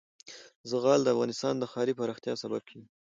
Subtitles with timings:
[0.69, 2.89] زغال د افغانستان د ښاري پراختیا سبب کېږي.